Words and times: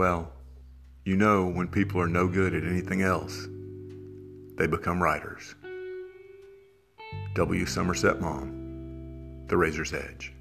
Well, 0.00 0.32
you 1.04 1.14
know 1.14 1.46
when 1.46 1.68
people 1.68 2.00
are 2.00 2.08
no 2.08 2.26
good 2.26 2.54
at 2.54 2.64
anything 2.64 3.02
else, 3.02 3.46
they 4.56 4.66
become 4.66 5.02
writers. 5.02 5.54
W. 7.34 7.66
Somerset 7.66 8.18
Maugham, 8.18 9.46
The 9.48 9.58
Razor's 9.58 9.92
Edge. 9.92 10.32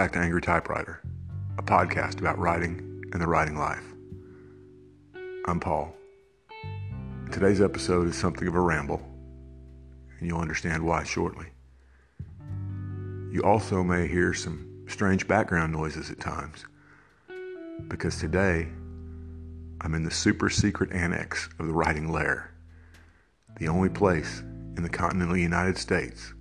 Back 0.00 0.12
to 0.12 0.18
Angry 0.18 0.40
Typewriter, 0.40 1.02
a 1.58 1.62
podcast 1.62 2.20
about 2.20 2.38
writing 2.38 3.04
and 3.12 3.20
the 3.20 3.26
writing 3.26 3.58
life. 3.58 3.84
I'm 5.44 5.60
Paul. 5.60 5.94
Today's 7.30 7.60
episode 7.60 8.08
is 8.08 8.16
something 8.16 8.48
of 8.48 8.54
a 8.54 8.60
ramble, 8.60 9.02
and 10.18 10.26
you'll 10.26 10.40
understand 10.40 10.82
why 10.82 11.04
shortly. 11.04 11.48
You 13.30 13.42
also 13.44 13.82
may 13.82 14.08
hear 14.08 14.32
some 14.32 14.86
strange 14.88 15.28
background 15.28 15.70
noises 15.74 16.10
at 16.10 16.18
times, 16.18 16.64
because 17.88 18.18
today 18.18 18.68
I'm 19.82 19.92
in 19.92 20.04
the 20.04 20.10
super 20.10 20.48
secret 20.48 20.92
annex 20.92 21.50
of 21.58 21.66
the 21.66 21.74
Writing 21.74 22.10
Lair, 22.10 22.54
the 23.58 23.68
only 23.68 23.90
place 23.90 24.40
in 24.78 24.82
the 24.82 24.88
continental 24.88 25.36
United 25.36 25.76
States 25.76 26.32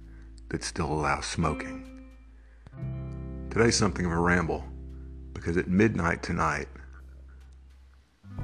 that 0.47 0.63
still 0.63 0.89
allows 0.89 1.25
smoking. 1.25 1.88
Today's 3.59 3.75
something 3.75 4.05
of 4.05 4.13
a 4.13 4.17
ramble 4.17 4.63
because 5.33 5.57
at 5.57 5.67
midnight 5.67 6.23
tonight, 6.23 6.69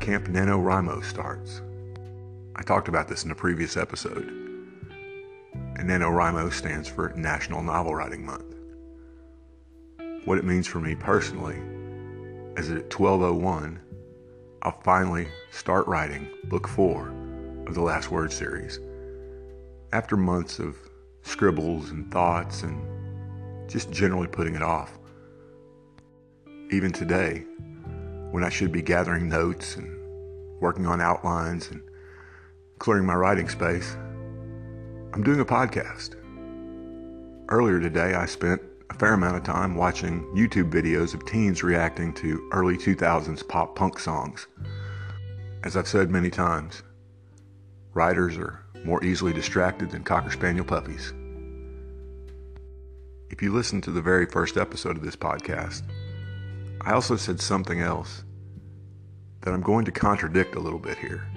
Camp 0.02 0.25
NaNoWriMo 0.25 1.05
starts. 1.05 1.61
I 2.57 2.63
talked 2.63 2.89
about 2.89 3.07
this 3.07 3.23
in 3.23 3.31
a 3.31 3.35
previous 3.35 3.77
episode. 3.77 4.27
And 5.77 5.89
NaNoWriMo 5.89 6.52
stands 6.52 6.89
for 6.89 7.13
National 7.16 7.63
Novel 7.63 7.95
Writing 7.95 8.25
Month. 8.25 8.57
What 10.25 10.38
it 10.38 10.44
means 10.44 10.67
for 10.67 10.81
me 10.81 10.95
personally 10.95 11.61
is 12.57 12.67
that 12.67 12.77
at 12.77 13.00
1201, 13.00 13.79
I'll 14.63 14.81
finally 14.81 15.29
start 15.50 15.88
writing 15.88 16.27
book 16.50 16.67
four 16.67 17.13
of 17.67 17.73
the 17.73 17.81
Last 17.81 18.11
Word 18.11 18.33
series. 18.33 18.81
After 19.94 20.17
months 20.17 20.59
of 20.59 20.75
scribbles 21.22 21.91
and 21.91 22.11
thoughts 22.11 22.63
and 22.63 23.69
just 23.69 23.91
generally 23.91 24.27
putting 24.27 24.55
it 24.55 24.61
off. 24.61 25.00
Even 26.71 26.91
today, 26.91 27.45
when 28.31 28.44
I 28.44 28.49
should 28.49 28.71
be 28.71 28.81
gathering 28.81 29.30
notes 29.30 29.75
and 29.75 29.88
working 30.59 30.88
on 30.88 30.99
outlines 30.99 31.69
and 31.69 31.80
clearing 32.80 33.05
my 33.05 33.13
writing 33.13 33.47
space, 33.47 33.95
I'm 35.13 35.23
doing 35.23 35.39
a 35.39 35.45
podcast. 35.45 36.16
Earlier 37.49 37.80
today, 37.80 38.16
I 38.16 38.25
spent 38.25 38.63
a 38.89 38.95
fair 38.95 39.13
amount 39.13 39.38
of 39.38 39.44
time 39.44 39.75
watching 39.75 40.23
YouTube 40.35 40.72
videos 40.72 41.13
of 41.13 41.23
teens 41.27 41.61
reacting 41.61 42.13
to 42.16 42.49
early 42.52 42.77
2000s 42.77 43.47
pop 43.47 43.75
punk 43.75 44.00
songs. 44.00 44.47
As 45.63 45.77
I've 45.77 45.88
said 45.88 46.09
many 46.09 46.31
times, 46.31 46.81
writers 47.94 48.38
are 48.38 48.66
more 48.83 49.03
easily 49.03 49.33
distracted 49.33 49.91
than 49.91 50.03
Cocker 50.03 50.31
Spaniel 50.31 50.66
puppies. 50.66 51.13
If 53.29 53.44
you 53.44 53.53
listen 53.53 53.81
to 53.81 53.91
the 53.91 54.01
very 54.01 54.25
first 54.25 54.57
episode 54.57 54.97
of 54.97 55.03
this 55.03 55.16
podcast, 55.16 55.84
I 56.85 56.94
also 56.94 57.16
said 57.16 57.41
something 57.41 57.81
else 57.81 58.23
that 59.41 59.51
I'm 59.51 59.62
going 59.62 59.85
to 59.85 59.91
contradict 59.91 60.53
a 60.53 60.59
little 60.59 60.78
bit 60.78 61.00
here. 61.00 61.28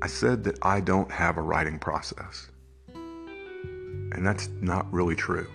I 0.00 0.06
said 0.06 0.42
that 0.44 0.58
I 0.62 0.80
don't 0.80 1.10
have 1.10 1.36
a 1.36 1.42
writing 1.42 1.78
process. 1.78 2.48
And 2.94 4.26
that's 4.26 4.48
not 4.62 4.90
really 4.90 5.14
true. 5.14 5.46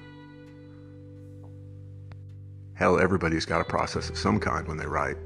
Hell, 2.75 2.99
everybody's 2.99 3.45
got 3.45 3.61
a 3.61 3.65
process 3.65 4.11
of 4.11 4.17
some 4.17 4.39
kind 4.39 4.67
when 4.67 4.77
they 4.77 4.85
write. 4.85 5.17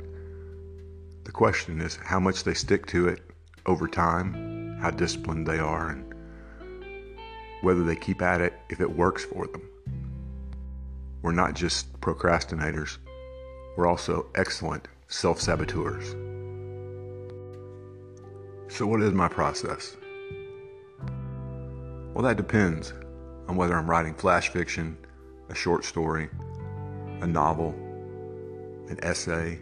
The 1.26 1.32
question 1.34 1.82
is 1.82 1.98
how 1.98 2.22
much 2.22 2.46
they 2.46 2.54
stick 2.54 2.86
to 2.88 3.10
it 3.10 3.20
over 3.66 3.86
time, 3.86 4.78
how 4.80 4.92
disciplined 4.92 5.46
they 5.46 5.60
are, 5.60 5.90
and 5.90 6.16
whether 7.64 7.84
they 7.84 7.98
keep 7.98 8.22
at 8.22 8.40
it 8.40 8.54
if 8.70 8.80
it 8.80 8.90
works 8.90 9.26
for 9.26 9.46
them. 9.48 9.62
We're 11.24 11.32
not 11.32 11.56
just 11.56 12.00
procrastinators, 12.02 12.98
we're 13.78 13.88
also 13.88 14.28
excellent 14.36 14.88
self 15.08 15.40
saboteurs. 15.40 16.12
So, 18.68 18.86
what 18.86 19.02
is 19.02 19.14
my 19.14 19.30
process? 19.30 19.96
Well, 22.14 22.24
that 22.24 22.36
depends 22.36 22.94
on 23.48 23.56
whether 23.56 23.76
I'm 23.76 23.90
writing 23.90 24.14
flash 24.14 24.50
fiction, 24.50 24.98
a 25.50 25.56
short 25.56 25.86
story, 25.86 26.30
a 27.22 27.28
novel, 27.28 27.70
an 28.90 29.00
essay, 29.02 29.60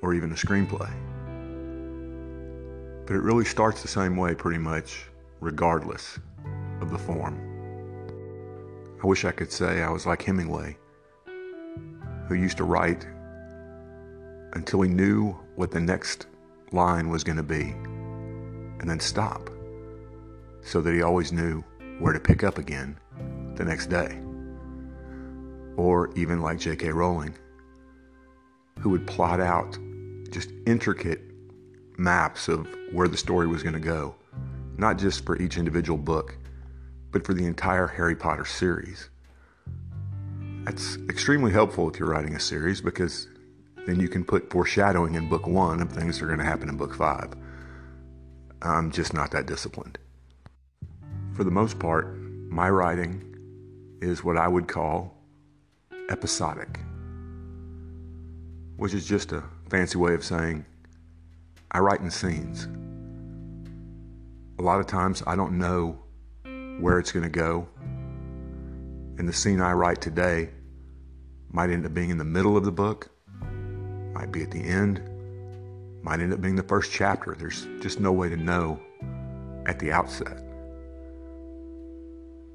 or 0.00 0.14
even 0.14 0.32
a 0.32 0.36
screenplay. 0.36 0.90
But 3.06 3.14
it 3.14 3.22
really 3.22 3.44
starts 3.44 3.82
the 3.82 3.88
same 3.88 4.16
way, 4.16 4.34
pretty 4.34 4.58
much, 4.58 5.04
regardless 5.40 6.18
of 6.80 6.90
the 6.90 6.98
form. 6.98 7.51
I 9.02 9.06
wish 9.06 9.24
I 9.24 9.32
could 9.32 9.50
say 9.50 9.82
I 9.82 9.90
was 9.90 10.06
like 10.06 10.22
Hemingway, 10.22 10.76
who 12.28 12.34
used 12.34 12.58
to 12.58 12.64
write 12.64 13.04
until 14.52 14.82
he 14.82 14.88
knew 14.88 15.32
what 15.56 15.72
the 15.72 15.80
next 15.80 16.26
line 16.70 17.08
was 17.08 17.24
going 17.24 17.36
to 17.36 17.42
be, 17.42 17.74
and 18.78 18.88
then 18.88 19.00
stop, 19.00 19.50
so 20.60 20.80
that 20.80 20.94
he 20.94 21.02
always 21.02 21.32
knew 21.32 21.64
where 21.98 22.12
to 22.12 22.20
pick 22.20 22.44
up 22.44 22.58
again 22.58 22.96
the 23.56 23.64
next 23.64 23.86
day. 23.86 24.20
Or 25.76 26.12
even 26.14 26.40
like 26.40 26.60
J.K. 26.60 26.90
Rowling, 26.90 27.34
who 28.78 28.90
would 28.90 29.06
plot 29.08 29.40
out 29.40 29.76
just 30.30 30.52
intricate 30.64 31.22
maps 31.98 32.46
of 32.46 32.68
where 32.92 33.08
the 33.08 33.16
story 33.16 33.48
was 33.48 33.64
going 33.64 33.74
to 33.74 33.80
go, 33.80 34.14
not 34.76 34.96
just 34.96 35.24
for 35.24 35.36
each 35.42 35.58
individual 35.58 35.98
book, 35.98 36.36
but 37.12 37.24
for 37.26 37.34
the 37.34 37.44
entire 37.44 37.86
Harry 37.86 38.16
Potter 38.16 38.44
series. 38.44 39.10
That's 40.64 40.96
extremely 41.08 41.52
helpful 41.52 41.90
if 41.90 41.98
you're 41.98 42.08
writing 42.08 42.34
a 42.34 42.40
series 42.40 42.80
because 42.80 43.28
then 43.86 44.00
you 44.00 44.08
can 44.08 44.24
put 44.24 44.50
foreshadowing 44.50 45.14
in 45.14 45.28
book 45.28 45.46
one 45.46 45.82
of 45.82 45.92
things 45.92 46.18
that 46.18 46.24
are 46.24 46.28
going 46.28 46.38
to 46.38 46.44
happen 46.44 46.68
in 46.68 46.76
book 46.76 46.94
five. 46.94 47.34
I'm 48.62 48.90
just 48.90 49.12
not 49.12 49.32
that 49.32 49.46
disciplined. 49.46 49.98
For 51.34 51.44
the 51.44 51.50
most 51.50 51.78
part, 51.78 52.16
my 52.48 52.70
writing 52.70 53.28
is 54.00 54.22
what 54.22 54.36
I 54.36 54.48
would 54.48 54.68
call 54.68 55.16
episodic, 56.08 56.78
which 58.76 58.94
is 58.94 59.06
just 59.06 59.32
a 59.32 59.42
fancy 59.68 59.98
way 59.98 60.14
of 60.14 60.24
saying 60.24 60.64
I 61.72 61.80
write 61.80 62.00
in 62.00 62.10
scenes. 62.10 62.68
A 64.58 64.62
lot 64.62 64.78
of 64.78 64.86
times 64.86 65.22
I 65.26 65.34
don't 65.34 65.58
know 65.58 66.01
where 66.80 66.98
it's 66.98 67.12
going 67.12 67.24
to 67.24 67.30
go. 67.30 67.68
And 69.18 69.28
the 69.28 69.32
scene 69.32 69.60
I 69.60 69.72
write 69.72 70.00
today 70.00 70.50
might 71.50 71.70
end 71.70 71.84
up 71.86 71.94
being 71.94 72.10
in 72.10 72.18
the 72.18 72.24
middle 72.24 72.56
of 72.56 72.64
the 72.64 72.72
book, 72.72 73.10
might 74.14 74.32
be 74.32 74.42
at 74.42 74.50
the 74.50 74.62
end, 74.62 75.02
might 76.02 76.20
end 76.20 76.32
up 76.32 76.40
being 76.40 76.56
the 76.56 76.62
first 76.62 76.90
chapter. 76.90 77.34
There's 77.38 77.66
just 77.80 78.00
no 78.00 78.12
way 78.12 78.28
to 78.28 78.36
know 78.36 78.80
at 79.66 79.78
the 79.78 79.92
outset. 79.92 80.42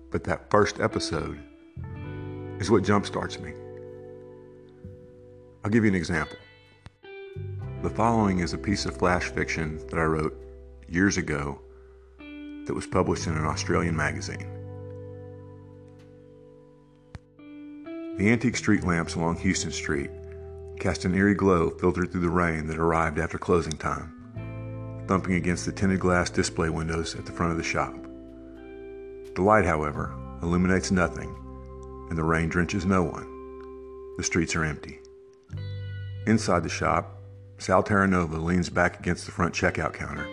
But 0.09 0.24
that 0.25 0.50
first 0.50 0.80
episode 0.80 1.39
is 2.59 2.71
what 2.71 2.83
jumpstarts 2.83 3.39
me. 3.39 3.53
I'll 5.63 5.71
give 5.71 5.83
you 5.83 5.89
an 5.89 5.95
example. 5.95 6.38
The 7.83 7.89
following 7.89 8.39
is 8.39 8.53
a 8.53 8.57
piece 8.57 8.86
of 8.86 8.97
flash 8.97 9.30
fiction 9.30 9.77
that 9.89 10.00
I 10.00 10.03
wrote 10.03 10.36
years 10.89 11.18
ago 11.18 11.62
that 12.67 12.73
was 12.73 12.85
published 12.85 13.27
in 13.27 13.35
an 13.35 13.45
Australian 13.45 13.95
magazine. 13.95 14.53
The 18.17 18.29
antique 18.29 18.57
street 18.57 18.83
lamps 18.83 19.15
along 19.15 19.37
Houston 19.37 19.71
Street 19.71 20.09
cast 20.79 21.05
an 21.05 21.15
eerie 21.15 21.33
glow 21.33 21.69
filtered 21.71 22.11
through 22.11 22.21
the 22.21 22.29
rain 22.29 22.67
that 22.67 22.77
arrived 22.77 23.19
after 23.19 23.37
closing 23.37 23.77
time, 23.77 25.03
thumping 25.07 25.35
against 25.35 25.65
the 25.65 25.71
tinted 25.71 25.99
glass 25.99 26.29
display 26.29 26.69
windows 26.69 27.15
at 27.15 27.25
the 27.25 27.31
front 27.31 27.51
of 27.51 27.57
the 27.57 27.63
shop. 27.63 27.95
The 29.35 29.41
light, 29.41 29.65
however, 29.65 30.13
illuminates 30.41 30.91
nothing, 30.91 31.35
and 32.09 32.17
the 32.17 32.23
rain 32.23 32.49
drenches 32.49 32.85
no 32.85 33.03
one. 33.03 33.27
The 34.17 34.23
streets 34.23 34.55
are 34.55 34.63
empty. 34.63 34.99
Inside 36.25 36.63
the 36.63 36.69
shop, 36.69 37.21
Sal 37.59 37.83
Terranova 37.83 38.43
leans 38.43 38.69
back 38.69 38.99
against 38.99 39.25
the 39.25 39.31
front 39.31 39.53
checkout 39.53 39.93
counter 39.93 40.27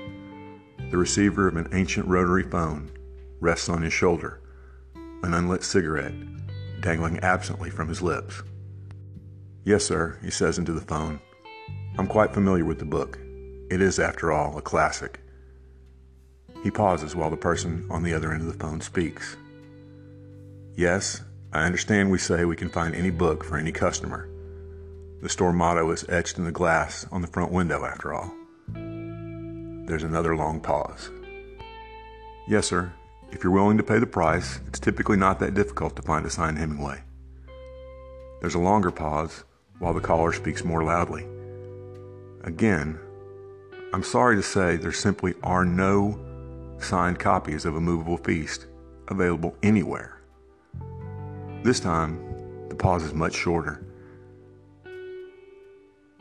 the 0.95 0.99
receiver 0.99 1.49
of 1.49 1.57
an 1.57 1.67
ancient 1.73 2.07
rotary 2.07 2.45
phone 2.45 2.89
rests 3.41 3.69
on 3.69 3.83
his 3.83 3.93
shoulder, 3.93 4.41
an 5.25 5.35
unlit 5.35 5.65
cigarette 5.65 6.15
dangling 6.83 7.19
absently 7.19 7.69
from 7.69 7.89
his 7.89 8.01
lips. 8.01 8.45
Yes, 9.65 9.85
sir, 9.85 10.17
he 10.23 10.31
says 10.31 10.57
into 10.57 10.73
the 10.73 10.81
phone. 10.81 11.19
I'm 11.99 12.07
quite 12.07 12.33
familiar 12.33 12.65
with 12.65 12.79
the 12.79 12.85
book. 12.85 13.19
It 13.73 13.81
is, 13.81 13.99
after 13.99 14.31
all, 14.31 14.57
a 14.57 14.63
classic. 14.63 15.19
He 16.63 16.71
pauses 16.71 17.17
while 17.17 17.31
the 17.31 17.37
person 17.37 17.89
on 17.91 18.05
the 18.05 18.15
other 18.15 18.31
end 18.31 18.43
of 18.43 18.53
the 18.57 18.65
phone 18.65 18.81
speaks. 18.81 19.37
Yes, 20.77 21.23
I 21.53 21.65
understand 21.65 22.09
we 22.09 22.19
say 22.19 22.45
we 22.45 22.55
can 22.55 22.69
find 22.69 22.95
any 22.95 23.11
book 23.11 23.43
for 23.43 23.59
any 23.59 23.73
customer. 23.73 24.29
The 25.23 25.29
store 25.29 25.53
motto 25.53 25.91
is 25.91 26.09
etched 26.09 26.39
in 26.39 26.45
the 26.45 26.53
glass 26.53 27.05
on 27.11 27.21
the 27.21 27.27
front 27.27 27.51
window, 27.51 27.85
after 27.85 28.15
all. 28.15 28.33
There's 29.87 30.03
another 30.03 30.35
long 30.35 30.61
pause. 30.61 31.11
Yes, 32.49 32.67
sir. 32.67 32.93
If 33.31 33.45
you're 33.45 33.53
willing 33.53 33.77
to 33.77 33.83
pay 33.83 33.99
the 33.99 34.07
price, 34.07 34.61
it's 34.67 34.81
typically 34.81 35.17
not 35.17 35.39
that 35.41 35.55
difficult 35.55 35.95
to 35.97 36.03
find 36.03 36.25
a 36.25 36.31
signed 36.31 36.57
Hemingway. 36.57 37.03
There's 38.41 38.55
a 38.55 38.61
longer 38.61 38.91
pause 38.91 39.45
while 39.79 39.93
the 39.93 40.01
caller 40.01 40.33
speaks 40.33 40.65
more 40.65 40.83
loudly. 40.85 41.27
Again, 42.45 42.99
I'm 43.93 44.03
sorry 44.03 44.37
to 44.37 44.43
say 44.43 44.77
there 44.77 44.93
simply 44.93 45.35
are 45.43 45.65
no 45.65 46.19
signed 46.79 47.19
copies 47.19 47.65
of 47.65 47.77
A 47.77 47.81
Movable 47.81 48.19
Feast 48.19 48.67
available 49.09 49.55
anywhere. 49.63 50.21
This 51.63 51.81
time, 51.81 52.69
the 52.69 52.75
pause 52.75 53.03
is 53.03 53.13
much 53.13 53.35
shorter. 53.35 53.85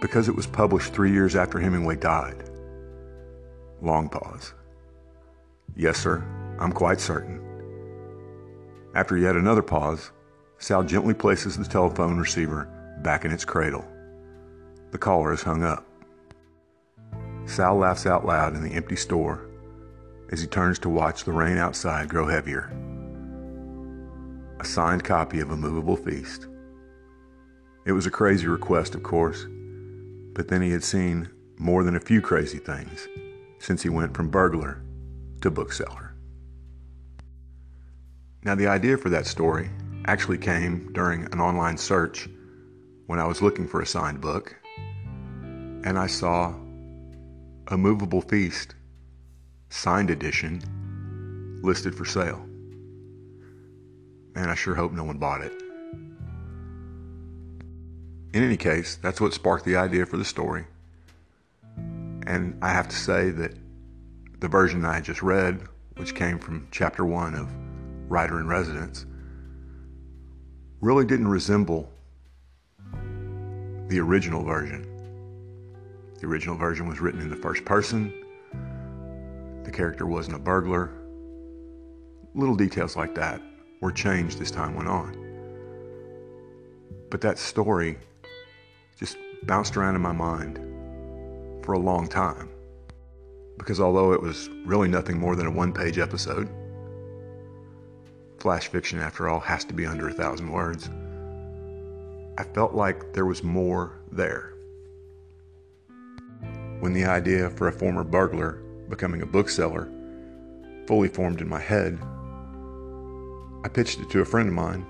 Because 0.02 0.28
it 0.28 0.36
was 0.36 0.48
published 0.48 0.94
three 0.94 1.12
years 1.12 1.36
after 1.36 1.60
Hemingway 1.60 1.96
died. 1.96 2.50
Long 3.84 4.08
pause. 4.08 4.54
Yes, 5.76 5.98
sir, 5.98 6.24
I'm 6.58 6.72
quite 6.72 7.02
certain. 7.02 7.42
After 8.96 9.18
yet 9.18 9.36
another 9.36 9.62
pause, 9.62 10.12
Sal 10.58 10.84
gently 10.84 11.14
places 11.14 11.58
the 11.58 11.66
telephone 11.66 12.18
receiver 12.18 12.70
back 13.02 13.26
in 13.26 13.32
its 13.32 13.44
cradle. 13.44 13.86
The 14.92 14.98
caller 14.98 15.34
is 15.34 15.42
hung 15.42 15.64
up. 15.64 15.86
Sal 17.46 17.76
laughs 17.76 18.06
out 18.06 18.26
loud 18.26 18.56
in 18.56 18.64
the 18.64 18.74
empty 18.74 18.96
store 18.96 19.50
as 20.32 20.40
he 20.40 20.48
turns 20.48 20.80
to 20.80 20.90
watch 20.90 21.26
the 21.26 21.34
rain 21.34 21.58
outside 21.58 22.08
grow 22.08 22.26
heavier. 22.26 22.72
A 24.62 24.66
signed 24.66 25.04
copy 25.04 25.42
of 25.42 25.52
A 25.52 25.58
Movable 25.58 25.98
Feast. 25.98 26.48
It 27.86 27.92
was 27.92 28.06
a 28.06 28.12
crazy 28.12 28.48
request, 28.48 28.96
of 28.96 29.04
course, 29.04 29.46
but 30.34 30.48
then 30.48 30.62
he 30.62 30.72
had 30.72 30.86
seen 30.86 31.28
more 31.58 31.84
than 31.84 31.98
a 31.98 32.00
few 32.00 32.22
crazy 32.22 32.60
things 32.60 33.10
since 33.64 33.82
he 33.82 33.88
went 33.88 34.14
from 34.14 34.30
burglar 34.30 34.84
to 35.40 35.50
bookseller. 35.50 36.14
Now, 38.44 38.56
the 38.56 38.68
idea 38.68 38.98
for 38.98 39.08
that 39.10 39.26
story 39.26 39.70
actually 40.06 40.38
came 40.38 40.92
during 40.92 41.24
an 41.32 41.40
online 41.40 41.78
search 41.78 42.28
when 43.08 43.20
I 43.20 43.26
was 43.26 43.42
looking 43.42 43.66
for 43.66 43.80
a 43.80 43.86
signed 43.86 44.20
book, 44.20 44.54
and 44.68 45.98
I 45.98 46.08
saw 46.08 46.54
A 47.70 47.78
Movable 47.78 48.20
Feast 48.20 48.76
signed 49.70 50.10
edition 50.10 50.62
listed 51.64 51.96
for 51.96 52.04
sale. 52.04 52.44
And 54.36 54.52
I 54.52 54.56
sure 54.56 54.76
hope 54.76 54.92
no 54.92 55.06
one 55.06 55.20
bought 55.20 55.40
it. 55.40 55.54
In 58.34 58.44
any 58.44 58.58
case, 58.58 58.98
that's 58.98 59.22
what 59.22 59.34
sparked 59.34 59.64
the 59.64 59.78
idea 59.78 60.06
for 60.06 60.18
the 60.18 60.26
story. 60.26 60.66
And 62.26 62.58
I 62.62 62.70
have 62.70 62.88
to 62.88 62.96
say 62.96 63.30
that 63.32 63.54
the 64.40 64.48
version 64.48 64.86
I 64.86 65.02
just 65.02 65.22
read, 65.22 65.62
which 65.98 66.16
came 66.16 66.40
from 66.40 66.68
chapter 66.72 67.06
one 67.06 67.36
of 67.36 67.50
Writer 68.10 68.40
in 68.40 68.48
Residence, 68.48 69.06
really 70.80 71.06
didn't 71.06 71.28
resemble 71.28 71.92
the 73.88 74.00
original 74.00 74.44
version. 74.44 74.88
The 76.20 76.28
original 76.28 76.56
version 76.56 76.88
was 76.88 77.00
written 77.00 77.22
in 77.22 77.30
the 77.30 77.36
first 77.36 77.66
person. 77.66 78.14
The 79.64 79.72
character 79.72 80.06
wasn't 80.06 80.38
a 80.38 80.40
burglar. 80.40 80.92
Little 82.36 82.56
details 82.56 82.96
like 82.96 83.16
that 83.16 83.42
were 83.82 83.92
changed 83.92 84.42
as 84.42 84.50
time 84.50 84.76
went 84.76 84.88
on. 84.88 85.18
But 87.10 87.22
that 87.22 87.38
story 87.38 87.98
just 88.98 89.18
bounced 89.44 89.76
around 89.78 89.96
in 89.96 90.02
my 90.02 90.14
mind 90.14 90.73
for 91.64 91.74
a 91.74 91.80
long 91.80 92.08
time. 92.08 92.50
Because 93.58 93.80
although 93.80 94.14
it 94.14 94.22
was 94.22 94.50
really 94.66 94.88
nothing 94.88 95.18
more 95.18 95.36
than 95.36 95.48
a 95.48 95.52
one 95.52 95.74
page 95.74 95.98
episode, 95.98 96.50
flash 98.40 98.68
fiction, 98.68 99.00
after 99.00 99.30
all, 99.30 99.40
has 99.40 99.64
to 99.66 99.74
be 99.74 99.86
under 99.86 100.10
a 100.10 100.14
thousand 100.14 100.52
words, 100.52 100.90
I 102.38 102.44
felt 102.44 102.74
like 102.74 103.14
there 103.14 103.26
was 103.26 103.44
more 103.44 104.00
there. 104.12 104.54
When 106.80 106.94
the 106.94 107.06
idea 107.06 107.50
for 107.52 107.68
a 107.68 107.72
former 107.72 108.04
burglar 108.04 108.62
becoming 108.90 109.22
a 109.22 109.26
bookseller 109.26 109.90
fully 110.88 111.08
formed 111.08 111.40
in 111.40 111.48
my 111.48 111.60
head, 111.60 111.98
I 113.64 113.70
pitched 113.70 114.02
it 114.02 114.10
to 114.10 114.20
a 114.20 114.26
friend 114.26 114.50
of 114.50 114.56
mine, 114.56 114.86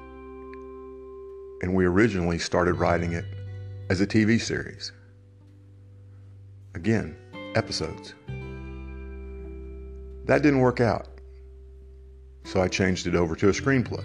and 1.62 1.76
we 1.76 1.86
originally 1.86 2.40
started 2.40 2.74
writing 2.76 3.14
it 3.14 3.26
as 3.90 4.02
a 4.02 4.08
TV 4.08 4.42
series. 4.42 4.92
Again, 6.76 7.16
episodes. 7.56 8.14
That 10.26 10.42
didn't 10.42 10.60
work 10.60 10.82
out, 10.82 11.08
so 12.46 12.62
I 12.62 12.68
changed 12.68 13.08
it 13.08 13.16
over 13.16 13.36
to 13.36 13.50
a 13.50 13.52
screenplay. 13.52 14.04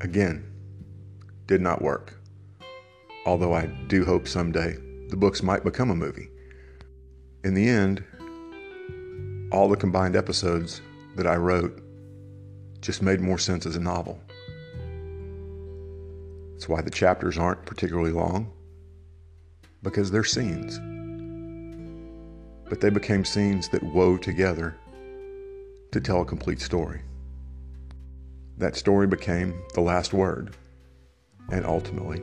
Again, 0.00 0.44
did 1.46 1.60
not 1.60 1.82
work. 1.82 2.14
Although 3.26 3.52
I 3.52 3.66
do 3.88 4.04
hope 4.04 4.26
someday 4.26 4.76
the 5.08 5.16
books 5.16 5.42
might 5.42 5.64
become 5.64 5.90
a 5.90 5.96
movie. 5.96 6.30
In 7.44 7.54
the 7.54 7.68
end, 7.68 8.04
all 9.52 9.68
the 9.68 9.76
combined 9.76 10.16
episodes 10.16 10.80
that 11.16 11.26
I 11.26 11.36
wrote 11.36 11.82
just 12.80 13.02
made 13.02 13.20
more 13.20 13.38
sense 13.38 13.66
as 13.66 13.76
a 13.76 13.80
novel. 13.80 14.20
That's 16.52 16.68
why 16.68 16.80
the 16.80 16.90
chapters 16.90 17.36
aren't 17.36 17.66
particularly 17.66 18.12
long, 18.12 18.52
because 19.82 20.10
they're 20.10 20.24
scenes. 20.24 20.78
But 22.68 22.80
they 22.80 22.90
became 22.90 23.24
scenes 23.24 23.68
that 23.70 23.82
wove 23.82 24.20
together 24.20 24.76
to 25.92 26.00
tell 26.00 26.22
a 26.22 26.26
complete 26.26 26.60
story. 26.60 27.00
That 28.58 28.76
story 28.76 29.06
became 29.06 29.62
The 29.74 29.80
Last 29.80 30.12
Word, 30.12 30.56
and 31.50 31.64
ultimately, 31.64 32.18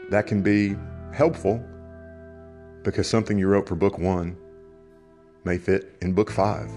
That 0.09 0.25
can 0.25 0.41
be 0.41 0.75
helpful 1.13 1.63
because 2.81 3.07
something 3.07 3.37
you 3.37 3.47
wrote 3.47 3.67
for 3.67 3.75
book 3.75 3.99
one 3.99 4.35
may 5.43 5.59
fit 5.59 5.95
in 6.01 6.13
book 6.13 6.31
five. 6.31 6.71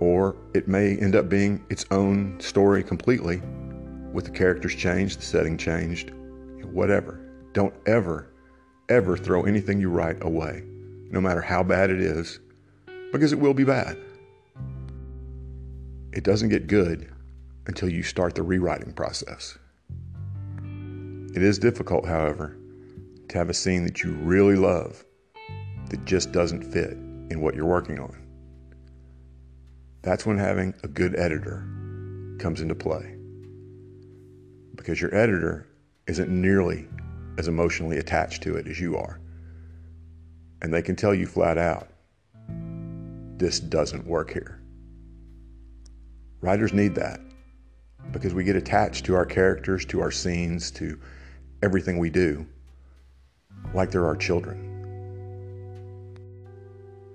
Or 0.00 0.36
it 0.52 0.68
may 0.68 0.94
end 0.98 1.16
up 1.16 1.30
being 1.30 1.64
its 1.70 1.86
own 1.90 2.38
story 2.40 2.84
completely 2.84 3.40
with 4.12 4.26
the 4.26 4.32
characters 4.32 4.74
changed, 4.74 5.20
the 5.20 5.24
setting 5.24 5.56
changed, 5.56 6.10
whatever. 6.62 7.24
Don't 7.54 7.74
ever, 7.86 8.34
ever 8.90 9.16
throw 9.16 9.44
anything 9.44 9.80
you 9.80 9.88
write 9.88 10.22
away, 10.22 10.62
no 11.08 11.22
matter 11.22 11.40
how 11.40 11.62
bad 11.62 11.88
it 11.88 12.02
is, 12.02 12.40
because 13.14 13.32
it 13.32 13.38
will 13.38 13.54
be 13.54 13.62
bad. 13.62 13.96
It 16.12 16.24
doesn't 16.24 16.48
get 16.48 16.66
good 16.66 17.08
until 17.68 17.88
you 17.88 18.02
start 18.02 18.34
the 18.34 18.42
rewriting 18.42 18.92
process. 18.92 19.56
It 21.32 21.40
is 21.40 21.60
difficult, 21.60 22.06
however, 22.06 22.56
to 23.28 23.38
have 23.38 23.50
a 23.50 23.54
scene 23.54 23.84
that 23.84 24.02
you 24.02 24.14
really 24.14 24.56
love 24.56 25.04
that 25.90 26.04
just 26.04 26.32
doesn't 26.32 26.64
fit 26.64 26.94
in 27.30 27.40
what 27.40 27.54
you're 27.54 27.66
working 27.66 28.00
on. 28.00 28.20
That's 30.02 30.26
when 30.26 30.36
having 30.36 30.74
a 30.82 30.88
good 30.88 31.16
editor 31.16 31.64
comes 32.40 32.60
into 32.60 32.74
play. 32.74 33.16
Because 34.74 35.00
your 35.00 35.14
editor 35.14 35.68
isn't 36.08 36.28
nearly 36.28 36.88
as 37.38 37.46
emotionally 37.46 37.98
attached 37.98 38.42
to 38.42 38.56
it 38.56 38.66
as 38.66 38.80
you 38.80 38.96
are. 38.96 39.20
And 40.62 40.74
they 40.74 40.82
can 40.82 40.96
tell 40.96 41.14
you 41.14 41.28
flat 41.28 41.58
out 41.58 41.93
this 43.36 43.60
doesn't 43.60 44.06
work 44.06 44.32
here. 44.32 44.60
Writers 46.40 46.72
need 46.72 46.94
that. 46.96 47.20
because 48.12 48.34
we 48.34 48.44
get 48.44 48.56
attached 48.56 49.06
to 49.06 49.14
our 49.14 49.26
characters, 49.26 49.84
to 49.86 50.00
our 50.00 50.10
scenes, 50.10 50.70
to 50.72 50.98
everything 51.62 51.98
we 51.98 52.10
do, 52.10 52.46
like 53.72 53.90
they're 53.90 54.06
our 54.06 54.16
children. 54.16 54.70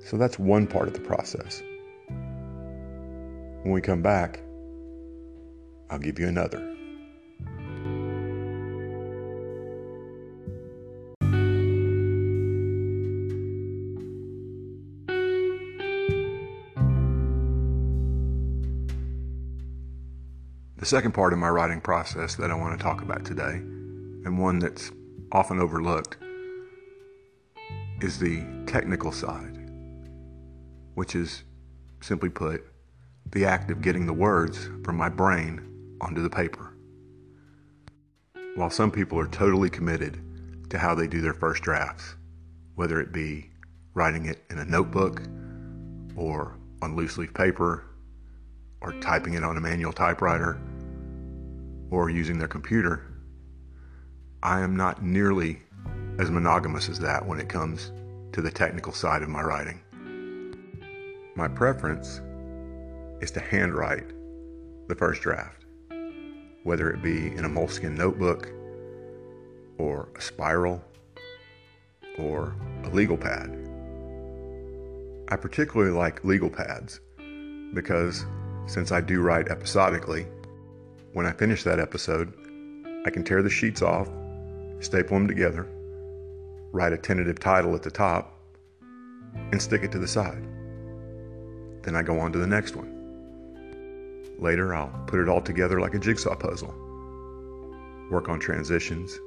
So 0.05 0.17
that's 0.17 0.39
one 0.39 0.65
part 0.67 0.87
of 0.87 0.93
the 0.93 0.99
process. 0.99 1.61
When 2.07 3.71
we 3.71 3.81
come 3.81 4.01
back, 4.01 4.39
I'll 5.89 5.99
give 5.99 6.19
you 6.19 6.27
another. 6.27 6.68
Second 20.89 21.11
part 21.11 21.33
of 21.33 21.37
my 21.37 21.47
writing 21.47 21.79
process 21.79 22.33
that 22.33 22.49
I 22.49 22.55
want 22.55 22.75
to 22.75 22.83
talk 22.83 23.03
about 23.03 23.23
today, 23.23 23.57
and 24.25 24.39
one 24.39 24.57
that's 24.57 24.91
often 25.31 25.59
overlooked, 25.59 26.17
is 28.01 28.17
the 28.17 28.43
technical 28.65 29.11
side, 29.11 29.69
which 30.95 31.13
is, 31.13 31.43
simply 32.01 32.29
put, 32.29 32.65
the 33.33 33.45
act 33.45 33.69
of 33.69 33.83
getting 33.83 34.07
the 34.07 34.13
words 34.13 34.67
from 34.83 34.97
my 34.97 35.09
brain 35.09 35.61
onto 36.01 36.23
the 36.23 36.29
paper. 36.29 36.75
While 38.55 38.71
some 38.71 38.89
people 38.89 39.19
are 39.19 39.27
totally 39.27 39.69
committed 39.69 40.19
to 40.71 40.79
how 40.79 40.95
they 40.95 41.05
do 41.05 41.21
their 41.21 41.35
first 41.35 41.61
drafts, 41.61 42.15
whether 42.73 42.99
it 42.99 43.11
be 43.11 43.51
writing 43.93 44.25
it 44.25 44.43
in 44.49 44.57
a 44.57 44.65
notebook 44.65 45.21
or 46.15 46.57
on 46.81 46.95
loose 46.95 47.19
leaf 47.19 47.31
paper 47.35 47.85
or 48.81 48.93
typing 49.01 49.35
it 49.35 49.43
on 49.43 49.55
a 49.55 49.61
manual 49.61 49.93
typewriter 49.93 50.59
or 51.91 52.09
using 52.09 52.37
their 52.37 52.47
computer, 52.47 53.05
I 54.43 54.61
am 54.61 54.75
not 54.75 55.03
nearly 55.03 55.59
as 56.17 56.29
monogamous 56.29 56.89
as 56.89 56.99
that 56.99 57.25
when 57.25 57.39
it 57.39 57.49
comes 57.49 57.91
to 58.33 58.41
the 58.41 58.51
technical 58.51 58.93
side 58.93 59.21
of 59.21 59.29
my 59.29 59.41
writing. 59.41 59.81
My 61.35 61.47
preference 61.47 62.21
is 63.21 63.31
to 63.31 63.39
handwrite 63.39 64.09
the 64.87 64.95
first 64.95 65.21
draft, 65.21 65.65
whether 66.63 66.89
it 66.91 67.01
be 67.01 67.27
in 67.27 67.45
a 67.45 67.49
Moleskine 67.49 67.97
notebook 67.97 68.49
or 69.77 70.09
a 70.15 70.21
spiral 70.21 70.83
or 72.17 72.55
a 72.83 72.89
legal 72.89 73.17
pad. 73.17 73.55
I 75.29 75.35
particularly 75.35 75.91
like 75.91 76.25
legal 76.25 76.49
pads 76.49 76.99
because 77.73 78.25
since 78.65 78.91
I 78.91 79.01
do 79.01 79.21
write 79.21 79.49
episodically, 79.49 80.27
when 81.13 81.25
I 81.25 81.31
finish 81.31 81.63
that 81.63 81.79
episode, 81.79 82.33
I 83.05 83.09
can 83.09 83.23
tear 83.23 83.41
the 83.41 83.49
sheets 83.49 83.81
off, 83.81 84.09
staple 84.79 85.17
them 85.17 85.27
together, 85.27 85.67
write 86.71 86.93
a 86.93 86.97
tentative 86.97 87.39
title 87.39 87.73
at 87.75 87.83
the 87.83 87.91
top, 87.91 88.37
and 89.51 89.61
stick 89.61 89.83
it 89.83 89.91
to 89.93 89.99
the 89.99 90.07
side. 90.07 90.43
Then 91.83 91.95
I 91.95 92.03
go 92.03 92.19
on 92.19 92.31
to 92.33 92.39
the 92.39 92.47
next 92.47 92.75
one. 92.75 92.95
Later, 94.37 94.75
I'll 94.75 94.93
put 95.07 95.19
it 95.19 95.27
all 95.27 95.41
together 95.41 95.79
like 95.79 95.95
a 95.95 95.99
jigsaw 95.99 96.35
puzzle, 96.35 96.73
work 98.11 98.29
on 98.29 98.39
transitions, 98.39 99.17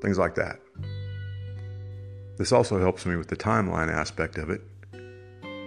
things 0.00 0.18
like 0.18 0.34
that. 0.36 0.60
This 2.36 2.52
also 2.52 2.78
helps 2.78 3.06
me 3.06 3.16
with 3.16 3.28
the 3.28 3.36
timeline 3.36 3.92
aspect 3.92 4.38
of 4.38 4.50
it 4.50 4.62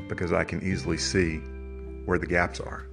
because 0.08 0.34
I 0.34 0.44
can 0.44 0.62
easily 0.64 0.98
see 0.98 1.38
where 2.06 2.18
the 2.18 2.28
gaps 2.28 2.60
are. 2.60 2.86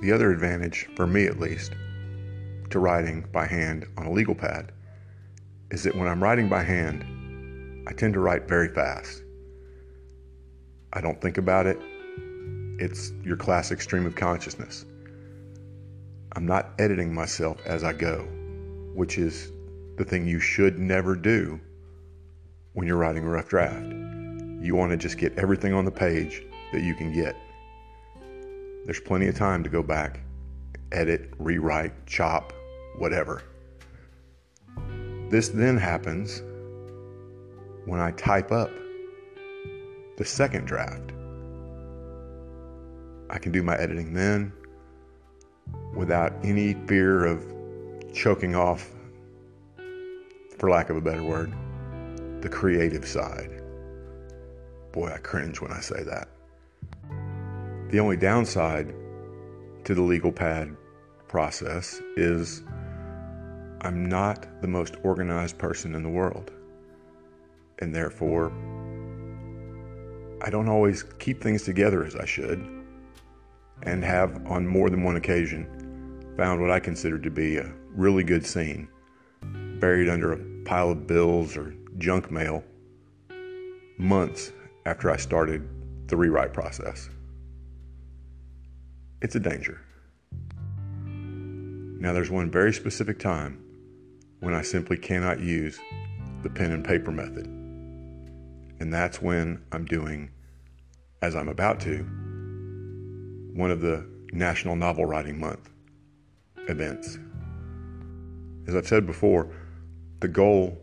The 0.00 0.12
other 0.12 0.32
advantage, 0.32 0.88
for 0.96 1.06
me 1.06 1.26
at 1.26 1.38
least, 1.38 1.72
to 2.70 2.78
writing 2.78 3.26
by 3.32 3.46
hand 3.46 3.86
on 3.98 4.06
a 4.06 4.12
legal 4.12 4.34
pad 4.34 4.72
is 5.70 5.82
that 5.84 5.94
when 5.94 6.08
I'm 6.08 6.22
writing 6.22 6.48
by 6.48 6.62
hand, 6.62 7.04
I 7.86 7.92
tend 7.92 8.14
to 8.14 8.20
write 8.20 8.48
very 8.48 8.68
fast. 8.68 9.22
I 10.92 11.00
don't 11.00 11.20
think 11.20 11.36
about 11.36 11.66
it. 11.66 11.78
It's 12.78 13.12
your 13.22 13.36
classic 13.36 13.82
stream 13.82 14.06
of 14.06 14.14
consciousness. 14.16 14.86
I'm 16.34 16.46
not 16.46 16.70
editing 16.78 17.12
myself 17.12 17.58
as 17.66 17.84
I 17.84 17.92
go, 17.92 18.20
which 18.94 19.18
is 19.18 19.52
the 19.96 20.04
thing 20.04 20.26
you 20.26 20.40
should 20.40 20.78
never 20.78 21.14
do 21.14 21.60
when 22.72 22.86
you're 22.86 22.96
writing 22.96 23.24
a 23.24 23.28
rough 23.28 23.48
draft. 23.48 23.84
You 24.62 24.74
want 24.74 24.92
to 24.92 24.96
just 24.96 25.18
get 25.18 25.38
everything 25.38 25.74
on 25.74 25.84
the 25.84 25.90
page 25.90 26.42
that 26.72 26.82
you 26.82 26.94
can 26.94 27.12
get. 27.12 27.36
There's 28.84 29.00
plenty 29.00 29.28
of 29.28 29.36
time 29.36 29.62
to 29.62 29.70
go 29.70 29.82
back, 29.82 30.20
edit, 30.92 31.32
rewrite, 31.38 32.06
chop, 32.06 32.52
whatever. 32.96 33.42
This 35.28 35.48
then 35.48 35.76
happens 35.76 36.42
when 37.84 38.00
I 38.00 38.10
type 38.12 38.50
up 38.50 38.70
the 40.16 40.24
second 40.24 40.66
draft. 40.66 41.12
I 43.30 43.38
can 43.38 43.52
do 43.52 43.62
my 43.62 43.76
editing 43.76 44.12
then 44.12 44.52
without 45.94 46.32
any 46.42 46.74
fear 46.86 47.24
of 47.24 47.44
choking 48.12 48.56
off, 48.56 48.90
for 50.58 50.68
lack 50.68 50.90
of 50.90 50.96
a 50.96 51.00
better 51.00 51.22
word, 51.22 51.52
the 52.42 52.48
creative 52.48 53.06
side. 53.06 53.62
Boy, 54.92 55.12
I 55.12 55.18
cringe 55.18 55.60
when 55.60 55.72
I 55.72 55.80
say 55.80 56.02
that. 56.02 56.28
The 57.90 57.98
only 57.98 58.16
downside 58.16 58.94
to 59.82 59.94
the 59.96 60.02
legal 60.02 60.30
pad 60.30 60.76
process 61.26 62.00
is 62.16 62.62
I'm 63.80 64.08
not 64.08 64.46
the 64.62 64.68
most 64.68 64.94
organized 65.02 65.58
person 65.58 65.96
in 65.96 66.04
the 66.04 66.08
world. 66.08 66.52
And 67.80 67.92
therefore, 67.92 68.52
I 70.40 70.50
don't 70.50 70.68
always 70.68 71.02
keep 71.18 71.42
things 71.42 71.64
together 71.64 72.04
as 72.04 72.14
I 72.14 72.26
should, 72.26 72.64
and 73.82 74.04
have 74.04 74.46
on 74.46 74.68
more 74.68 74.88
than 74.88 75.02
one 75.02 75.16
occasion 75.16 75.66
found 76.36 76.60
what 76.60 76.70
I 76.70 76.78
consider 76.78 77.18
to 77.18 77.30
be 77.30 77.56
a 77.56 77.72
really 77.92 78.22
good 78.22 78.46
scene 78.46 78.88
buried 79.80 80.08
under 80.08 80.32
a 80.34 80.38
pile 80.64 80.90
of 80.92 81.08
bills 81.08 81.56
or 81.56 81.74
junk 81.98 82.30
mail 82.30 82.62
months 83.98 84.52
after 84.86 85.10
I 85.10 85.16
started 85.16 85.68
the 86.06 86.16
rewrite 86.16 86.52
process. 86.52 87.10
It's 89.22 89.34
a 89.34 89.40
danger. 89.40 89.80
Now, 92.00 92.14
there's 92.14 92.30
one 92.30 92.50
very 92.50 92.72
specific 92.72 93.18
time 93.18 93.62
when 94.40 94.54
I 94.54 94.62
simply 94.62 94.96
cannot 94.96 95.40
use 95.40 95.78
the 96.42 96.48
pen 96.48 96.72
and 96.72 96.82
paper 96.82 97.12
method, 97.12 97.46
and 97.46 98.90
that's 98.92 99.20
when 99.20 99.62
I'm 99.72 99.84
doing, 99.84 100.30
as 101.20 101.36
I'm 101.36 101.50
about 101.50 101.80
to, 101.80 101.98
one 103.52 103.70
of 103.70 103.82
the 103.82 104.06
National 104.32 104.74
Novel 104.74 105.04
Writing 105.04 105.38
Month 105.38 105.68
events. 106.68 107.18
As 108.66 108.74
I've 108.74 108.88
said 108.88 109.06
before, 109.06 109.52
the 110.20 110.28
goal, 110.28 110.78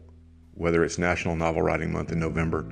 whether 0.54 0.84
it's 0.84 1.00
National 1.00 1.36
Novel 1.36 1.64
Writing 1.64 1.92
Month 1.92 2.12
in 2.12 2.20
November 2.20 2.72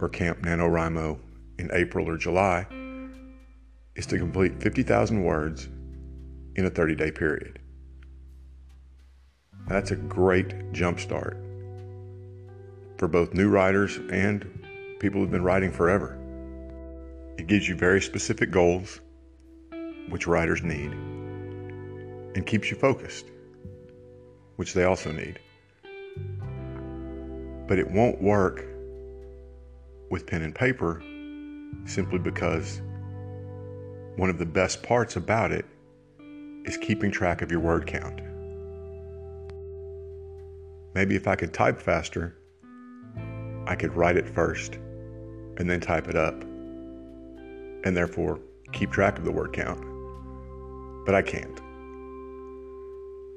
or 0.00 0.08
Camp 0.08 0.40
NaNoWriMo 0.40 1.18
in 1.58 1.68
April 1.74 2.08
or 2.08 2.16
July, 2.16 2.66
is 3.96 4.06
to 4.06 4.18
complete 4.18 4.62
50,000 4.62 5.22
words 5.22 5.68
in 6.56 6.64
a 6.64 6.70
30 6.70 6.94
day 6.94 7.10
period. 7.10 7.58
That's 9.68 9.90
a 9.90 9.96
great 9.96 10.72
jumpstart 10.72 11.36
for 12.98 13.08
both 13.08 13.34
new 13.34 13.48
writers 13.48 13.98
and 14.10 14.46
people 14.98 15.20
who've 15.20 15.30
been 15.30 15.44
writing 15.44 15.72
forever. 15.72 16.18
It 17.38 17.46
gives 17.46 17.68
you 17.68 17.74
very 17.74 18.02
specific 18.02 18.50
goals, 18.50 19.00
which 20.08 20.26
writers 20.26 20.62
need, 20.62 20.92
and 20.92 22.44
keeps 22.46 22.70
you 22.70 22.76
focused, 22.76 23.26
which 24.56 24.74
they 24.74 24.84
also 24.84 25.12
need. 25.12 25.38
But 27.66 27.78
it 27.78 27.90
won't 27.90 28.20
work 28.20 28.66
with 30.10 30.26
pen 30.26 30.42
and 30.42 30.54
paper 30.54 31.02
simply 31.86 32.18
because 32.18 32.82
one 34.20 34.28
of 34.28 34.36
the 34.36 34.44
best 34.44 34.82
parts 34.82 35.16
about 35.16 35.50
it 35.50 35.64
is 36.66 36.76
keeping 36.76 37.10
track 37.10 37.40
of 37.40 37.50
your 37.50 37.58
word 37.58 37.86
count. 37.86 38.20
Maybe 40.94 41.16
if 41.16 41.26
I 41.26 41.36
could 41.36 41.54
type 41.54 41.80
faster, 41.80 42.36
I 43.66 43.74
could 43.76 43.96
write 43.96 44.18
it 44.18 44.28
first 44.28 44.74
and 45.56 45.70
then 45.70 45.80
type 45.80 46.06
it 46.06 46.16
up, 46.16 46.38
and 46.42 47.96
therefore 47.96 48.38
keep 48.72 48.90
track 48.90 49.16
of 49.16 49.24
the 49.24 49.32
word 49.32 49.54
count. 49.54 49.80
But 51.06 51.14
I 51.14 51.22
can't. 51.22 51.58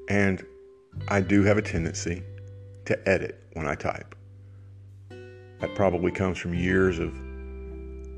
And 0.10 0.46
I 1.08 1.22
do 1.22 1.44
have 1.44 1.58
a 1.58 1.62
tendency 1.62 2.24
to 2.84 3.10
edit 3.10 3.42
when 3.54 3.68
I 3.68 3.76
type. 3.76 4.16
That 5.62 5.76
probably 5.76 6.12
comes 6.12 6.38
from 6.38 6.54
years 6.54 7.00
of 7.00 7.14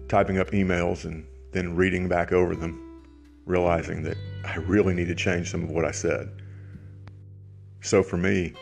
typing 0.07 0.39
up 0.39 0.49
emails 0.49 1.05
and 1.05 1.27
then 1.55 1.73
reading 1.73 2.09
back 2.09 2.33
over 2.33 2.53
them 2.53 3.01
realizing 3.45 4.03
that 4.03 4.17
I 4.43 4.57
really 4.57 4.93
need 4.93 5.07
to 5.07 5.15
change 5.15 5.49
some 5.49 5.63
of 5.63 5.69
what 5.69 5.85
I 5.85 5.91
said. 5.91 6.29
So 7.81 8.03
for 8.03 8.17
me, 8.17 8.53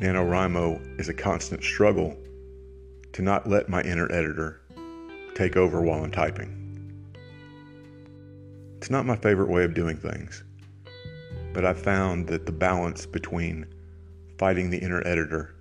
NaNoWriMo 0.00 0.98
is 0.98 1.08
a 1.08 1.14
constant 1.14 1.62
struggle 1.62 2.16
to 3.12 3.22
not 3.22 3.48
let 3.48 3.68
my 3.68 3.82
inner 3.82 4.10
editor 4.10 4.60
take 5.36 5.56
over 5.56 5.80
while 5.80 6.02
I'm 6.02 6.10
typing. 6.10 6.56
It's 8.78 8.90
not 8.90 9.06
my 9.06 9.16
favorite 9.16 9.48
way 9.48 9.62
of 9.62 9.74
doing 9.74 9.96
things, 9.96 10.42
but 11.52 11.64
I've 11.64 11.80
found 11.80 12.26
that 12.28 12.46
the 12.46 12.52
balance 12.52 13.06
between 13.06 13.64
fighting 14.38 14.70
the 14.70 14.78
inner 14.78 15.06
editor 15.06 15.54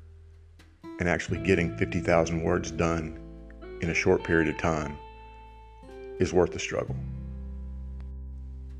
and 0.99 1.07
actually 1.07 1.39
getting 1.39 1.77
50,000 1.77 2.41
words 2.41 2.71
done 2.71 3.19
in 3.81 3.91
a 3.91 3.93
short 3.93 4.23
period 4.23 4.49
of 4.49 4.57
time 4.57 4.97
is 6.19 6.33
worth 6.33 6.51
the 6.51 6.59
struggle. 6.59 6.95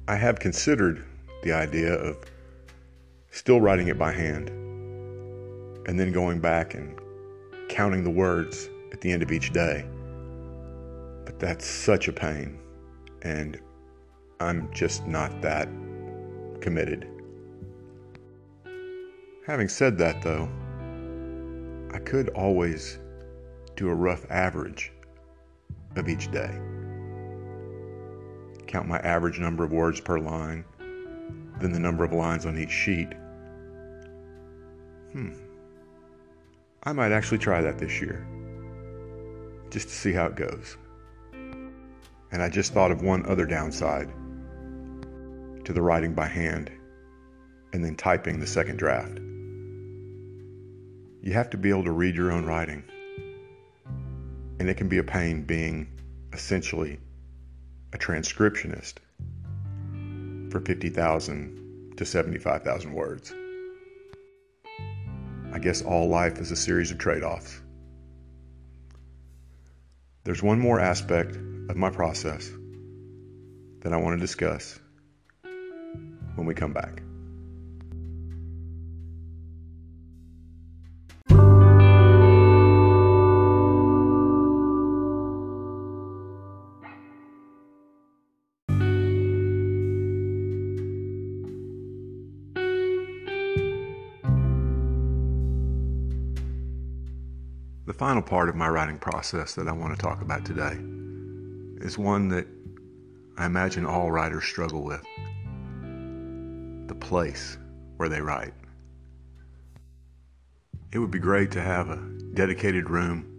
I 0.08 0.16
have 0.16 0.40
considered 0.40 1.04
the 1.44 1.54
idea 1.54 1.94
of 1.94 2.18
still 3.30 3.62
writing 3.62 3.88
it 3.88 4.00
by 4.00 4.12
hand 4.12 4.50
and 5.88 6.00
then 6.00 6.12
going 6.12 6.40
back 6.40 6.74
and 6.74 7.00
counting 7.70 8.04
the 8.04 8.10
words 8.10 8.70
at 8.92 9.02
the 9.02 9.12
end 9.12 9.22
of 9.22 9.32
each 9.32 9.52
day. 9.52 9.86
But 11.26 11.40
that's 11.40 11.66
such 11.66 12.08
a 12.08 12.14
pain, 12.14 12.60
and 13.22 13.60
I'm 14.40 14.72
just 14.74 15.06
not 15.08 15.42
that 15.42 15.68
committed. 16.62 17.08
Having 19.46 19.70
said 19.70 19.98
that, 19.98 20.22
though, 20.22 20.50
I 21.94 22.00
could 22.00 22.30
always 22.30 23.00
do 23.76 23.90
a 23.90 23.96
rough 23.96 24.26
average 24.30 24.92
of 25.96 26.10
each 26.10 26.32
day. 26.32 26.60
Count 28.68 28.88
my 28.88 28.98
average 29.00 29.40
number 29.40 29.64
of 29.64 29.72
words 29.72 30.02
per 30.02 30.20
line, 30.20 30.66
then 31.60 31.72
the 31.72 31.80
number 31.80 32.04
of 32.04 32.12
lines 32.12 32.46
on 32.46 32.58
each 32.58 32.72
sheet. 32.72 33.14
Hmm. 35.14 35.34
I 36.84 36.94
might 36.94 37.12
actually 37.12 37.40
try 37.40 37.62
that 37.62 37.80
this 37.80 38.02
year, 38.02 38.28
just 39.70 39.88
to 39.88 39.96
see 39.96 40.12
how 40.12 40.26
it 40.28 40.36
goes. 40.36 40.78
And 42.32 42.44
I 42.44 42.50
just 42.50 42.74
thought 42.74 42.92
of 42.92 43.02
one 43.02 43.26
other 43.26 43.46
downside 43.46 44.10
to 45.64 45.74
the 45.74 45.82
writing 45.82 46.14
by 46.14 46.28
hand 46.28 46.72
and 47.74 47.84
then 47.84 47.96
typing 47.96 48.40
the 48.40 48.48
second 48.48 48.78
draft. 48.78 49.18
You 51.22 51.34
have 51.34 51.50
to 51.50 51.58
be 51.58 51.70
able 51.70 51.84
to 51.86 51.92
read 51.92 52.16
your 52.16 52.32
own 52.32 52.46
writing. 52.46 52.84
And 54.60 54.70
it 54.70 54.78
can 54.78 54.88
be 54.88 54.98
a 54.98 55.04
pain 55.04 55.44
being 55.44 55.88
essentially 56.34 57.00
a 57.98 58.00
transcriptionist 58.00 58.96
for 60.52 60.60
50,000 60.62 61.94
to 61.98 62.06
75,000 62.06 62.94
words. 62.94 63.34
I 65.52 65.60
guess 65.60 65.82
all 65.82 66.08
life 66.08 66.40
is 66.40 66.52
a 66.52 66.56
series 66.56 66.92
of 66.92 67.00
trade 67.00 67.24
offs. 67.24 67.60
There's 70.24 70.44
one 70.44 70.60
more 70.60 70.80
aspect 70.80 71.36
of 71.36 71.76
my 71.76 71.90
process 71.90 72.50
that 73.82 73.94
I 73.94 73.98
want 73.98 74.20
to 74.20 74.22
discuss 74.22 74.80
when 76.36 76.46
we 76.46 76.54
come 76.54 76.74
back. 76.74 77.02
Part 98.28 98.50
of 98.50 98.56
my 98.56 98.68
writing 98.68 99.00
process 99.00 99.56
that 99.56 99.70
I 99.70 99.72
want 99.72 99.96
to 99.96 100.02
talk 100.02 100.22
about 100.22 100.44
today 100.44 100.78
is 101.82 101.98
one 101.98 102.28
that 102.28 102.46
I 103.38 103.46
imagine 103.46 103.86
all 103.86 104.12
writers 104.12 104.44
struggle 104.44 104.84
with 104.84 105.02
the 106.88 106.96
place 106.96 107.58
where 107.96 108.10
they 108.10 108.20
write. 108.20 108.54
It 110.92 111.00
would 111.00 111.10
be 111.10 111.20
great 111.20 111.52
to 111.52 111.62
have 111.62 111.90
a 111.90 111.96
dedicated 112.34 112.90
room 112.90 113.34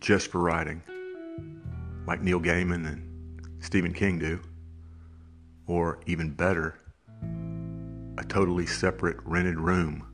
just 0.00 0.30
for 0.30 0.40
writing, 0.40 0.82
like 2.06 2.20
Neil 2.20 2.40
Gaiman 2.40 2.86
and 2.86 3.64
Stephen 3.64 3.94
King 3.94 4.18
do, 4.18 4.40
or 5.66 6.00
even 6.04 6.28
better, 6.30 6.78
a 8.18 8.24
totally 8.24 8.66
separate 8.66 9.16
rented 9.24 9.58
room 9.58 10.11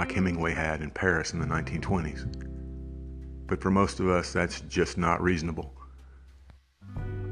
like 0.00 0.12
Hemingway 0.12 0.54
had 0.54 0.80
in 0.80 0.90
Paris 0.90 1.34
in 1.34 1.40
the 1.40 1.46
1920s. 1.46 2.24
But 3.46 3.60
for 3.60 3.70
most 3.70 4.00
of 4.00 4.08
us, 4.08 4.32
that's 4.32 4.62
just 4.62 4.96
not 4.96 5.20
reasonable. 5.20 5.74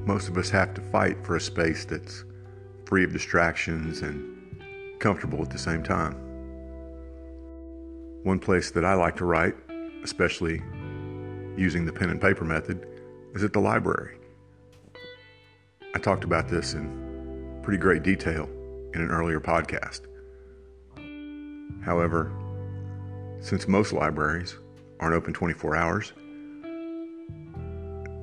Most 0.04 0.28
of 0.28 0.36
us 0.36 0.50
have 0.50 0.74
to 0.74 0.82
fight 0.82 1.24
for 1.24 1.36
a 1.36 1.40
space 1.40 1.86
that's 1.86 2.26
free 2.84 3.04
of 3.04 3.12
distractions 3.14 4.02
and 4.02 5.00
comfortable 5.00 5.40
at 5.40 5.48
the 5.48 5.58
same 5.58 5.82
time. 5.82 6.12
One 8.24 8.38
place 8.38 8.70
that 8.72 8.84
I 8.84 8.92
like 8.92 9.16
to 9.16 9.24
write, 9.24 9.54
especially 10.04 10.62
using 11.56 11.86
the 11.86 11.92
pen 11.92 12.10
and 12.10 12.20
paper 12.20 12.44
method, 12.44 12.86
is 13.34 13.44
at 13.44 13.54
the 13.54 13.60
library. 13.60 14.18
I 15.94 15.98
talked 16.00 16.24
about 16.24 16.50
this 16.50 16.74
in 16.74 17.60
pretty 17.62 17.78
great 17.78 18.02
detail 18.02 18.44
in 18.92 19.00
an 19.00 19.08
earlier 19.08 19.40
podcast. 19.40 20.02
However, 21.82 22.30
since 23.40 23.68
most 23.68 23.92
libraries 23.92 24.56
aren't 25.00 25.14
open 25.14 25.32
24 25.32 25.76
hours, 25.76 26.12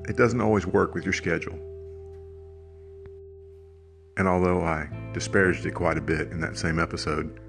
it 0.08 0.16
doesn't 0.16 0.40
always 0.40 0.66
work 0.66 0.94
with 0.94 1.04
your 1.04 1.12
schedule. 1.12 1.58
And 4.16 4.28
although 4.28 4.62
I 4.62 4.88
disparaged 5.12 5.66
it 5.66 5.72
quite 5.72 5.98
a 5.98 6.00
bit 6.00 6.30
in 6.30 6.40
that 6.40 6.56
same 6.56 6.78
episode, 6.78 7.40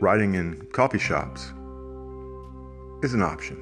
writing 0.00 0.34
in 0.34 0.66
coffee 0.72 0.98
shops 0.98 1.52
is 3.02 3.14
an 3.14 3.22
option. 3.22 3.56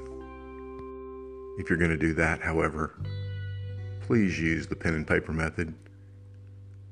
If 1.59 1.69
you're 1.69 1.79
going 1.79 1.91
to 1.91 1.97
do 1.97 2.15
that, 2.15 2.41
however, 2.41 2.95
please 4.01 4.39
use 4.39 4.67
the 4.67 4.77
pen 4.77 4.95
and 4.95 5.07
paper 5.07 5.33
method 5.33 5.75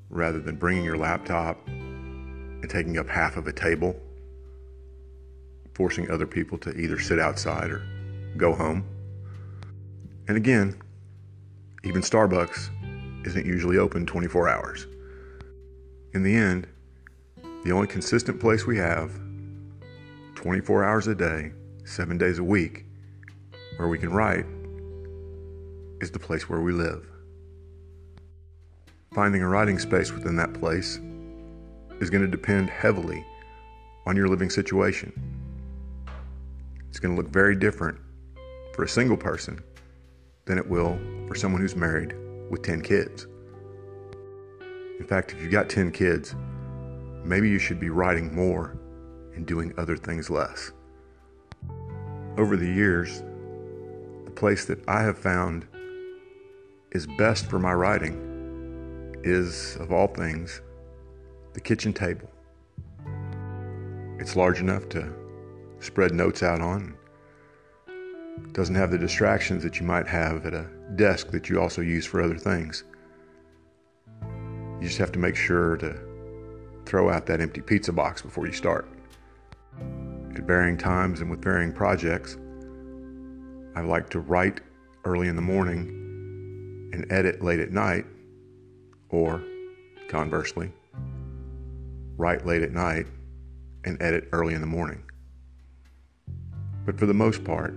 rather 0.08 0.38
than 0.38 0.56
bringing 0.56 0.84
your 0.84 0.96
laptop 0.96 1.66
and 1.66 2.68
taking 2.70 2.98
up 2.98 3.08
half 3.08 3.36
of 3.36 3.46
a 3.46 3.52
table 3.52 4.00
forcing 5.76 6.10
other 6.10 6.26
people 6.26 6.56
to 6.56 6.74
either 6.80 6.98
sit 6.98 7.18
outside 7.18 7.70
or 7.70 7.86
go 8.38 8.54
home. 8.54 8.82
And 10.26 10.38
again, 10.38 10.80
even 11.84 12.00
Starbucks 12.00 12.70
isn't 13.26 13.44
usually 13.44 13.76
open 13.76 14.06
24 14.06 14.48
hours. 14.48 14.86
In 16.14 16.22
the 16.22 16.34
end, 16.34 16.66
the 17.62 17.72
only 17.72 17.86
consistent 17.86 18.40
place 18.40 18.66
we 18.66 18.78
have 18.78 19.12
24 20.34 20.82
hours 20.82 21.08
a 21.08 21.14
day, 21.14 21.52
seven 21.84 22.16
days 22.16 22.38
a 22.38 22.44
week, 22.44 22.86
where 23.76 23.88
we 23.88 23.98
can 23.98 24.10
write 24.10 24.46
is 26.00 26.10
the 26.10 26.18
place 26.18 26.48
where 26.48 26.62
we 26.62 26.72
live. 26.72 27.06
Finding 29.14 29.42
a 29.42 29.48
writing 29.48 29.78
space 29.78 30.10
within 30.10 30.36
that 30.36 30.54
place 30.54 30.98
is 32.00 32.08
going 32.08 32.22
to 32.22 32.28
depend 32.28 32.70
heavily 32.70 33.22
on 34.06 34.16
your 34.16 34.28
living 34.28 34.48
situation. 34.48 35.35
It's 36.96 37.00
going 37.02 37.14
to 37.14 37.22
look 37.22 37.30
very 37.30 37.54
different 37.54 37.98
for 38.72 38.82
a 38.82 38.88
single 38.88 39.18
person 39.18 39.62
than 40.46 40.56
it 40.56 40.66
will 40.66 40.98
for 41.28 41.34
someone 41.34 41.60
who's 41.60 41.76
married 41.76 42.14
with 42.48 42.62
10 42.62 42.80
kids. 42.80 43.26
In 44.98 45.04
fact, 45.06 45.32
if 45.32 45.42
you've 45.42 45.52
got 45.52 45.68
10 45.68 45.92
kids, 45.92 46.34
maybe 47.22 47.50
you 47.50 47.58
should 47.58 47.78
be 47.78 47.90
writing 47.90 48.34
more 48.34 48.78
and 49.34 49.46
doing 49.46 49.74
other 49.76 49.94
things 49.94 50.30
less. 50.30 50.72
Over 52.38 52.56
the 52.56 52.64
years, 52.64 53.22
the 54.24 54.32
place 54.34 54.64
that 54.64 54.82
I 54.88 55.02
have 55.02 55.18
found 55.18 55.66
is 56.92 57.06
best 57.18 57.50
for 57.50 57.58
my 57.58 57.74
writing 57.74 59.18
is, 59.22 59.76
of 59.80 59.92
all 59.92 60.06
things, 60.06 60.62
the 61.52 61.60
kitchen 61.60 61.92
table. 61.92 62.30
It's 64.18 64.34
large 64.34 64.60
enough 64.60 64.88
to 64.88 65.25
spread 65.86 66.12
notes 66.12 66.42
out 66.42 66.60
on. 66.60 66.96
Doesn't 68.52 68.74
have 68.74 68.90
the 68.90 68.98
distractions 68.98 69.62
that 69.62 69.80
you 69.80 69.86
might 69.86 70.06
have 70.06 70.44
at 70.44 70.52
a 70.52 70.68
desk 70.96 71.30
that 71.30 71.48
you 71.48 71.60
also 71.60 71.80
use 71.80 72.04
for 72.04 72.20
other 72.20 72.36
things. 72.36 72.84
You 74.80 74.82
just 74.82 74.98
have 74.98 75.12
to 75.12 75.18
make 75.18 75.36
sure 75.36 75.76
to 75.78 75.98
throw 76.84 77.08
out 77.08 77.26
that 77.26 77.40
empty 77.40 77.60
pizza 77.62 77.92
box 77.92 78.20
before 78.20 78.46
you 78.46 78.52
start. 78.52 78.88
At 80.34 80.42
varying 80.42 80.76
times 80.76 81.20
and 81.20 81.30
with 81.30 81.42
varying 81.42 81.72
projects, 81.72 82.36
I 83.74 83.80
like 83.80 84.10
to 84.10 84.20
write 84.20 84.60
early 85.04 85.28
in 85.28 85.36
the 85.36 85.42
morning 85.42 86.90
and 86.92 87.10
edit 87.10 87.42
late 87.42 87.60
at 87.60 87.70
night, 87.70 88.04
or 89.08 89.42
conversely, 90.08 90.72
write 92.16 92.44
late 92.44 92.62
at 92.62 92.72
night 92.72 93.06
and 93.84 94.00
edit 94.02 94.28
early 94.32 94.54
in 94.54 94.60
the 94.60 94.66
morning. 94.66 95.02
But 96.86 97.00
for 97.00 97.06
the 97.06 97.14
most 97.14 97.42
part, 97.42 97.74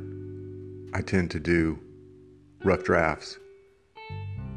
I 0.93 1.01
tend 1.01 1.31
to 1.31 1.39
do 1.39 1.79
rough 2.63 2.83
drafts 2.83 3.39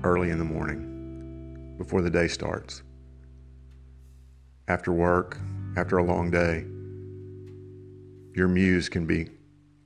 early 0.04 0.28
in 0.28 0.38
the 0.38 0.44
morning 0.44 1.74
before 1.78 2.02
the 2.02 2.10
day 2.10 2.28
starts. 2.28 2.82
After 4.68 4.92
work, 4.92 5.38
after 5.76 5.96
a 5.96 6.04
long 6.04 6.30
day, 6.30 6.66
your 8.36 8.46
muse 8.46 8.90
can 8.90 9.06
be 9.06 9.30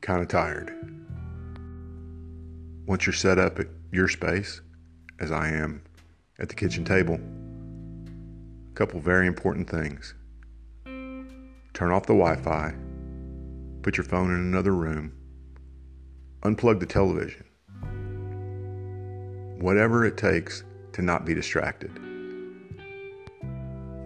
kind 0.00 0.20
of 0.20 0.26
tired. 0.26 0.72
Once 2.86 3.06
you're 3.06 3.12
set 3.12 3.38
up 3.38 3.60
at 3.60 3.68
your 3.92 4.08
space, 4.08 4.60
as 5.20 5.30
I 5.30 5.48
am 5.48 5.80
at 6.40 6.48
the 6.48 6.56
kitchen 6.56 6.84
table, 6.84 7.20
a 8.68 8.74
couple 8.74 8.98
very 8.98 9.28
important 9.28 9.70
things. 9.70 10.14
Turn 11.72 11.92
off 11.92 12.06
the 12.06 12.14
Wi 12.14 12.34
Fi, 12.36 12.74
put 13.86 13.96
your 13.96 14.04
phone 14.04 14.32
in 14.32 14.40
another 14.40 14.74
room, 14.74 15.12
unplug 16.42 16.80
the 16.80 16.86
television. 16.86 17.44
Whatever 19.60 20.04
it 20.04 20.16
takes 20.16 20.64
to 20.92 21.02
not 21.02 21.24
be 21.24 21.34
distracted. 21.34 21.92